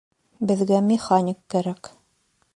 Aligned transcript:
Беҙгә 0.51 0.79
механик 0.87 1.39
кәрәк 1.57 1.95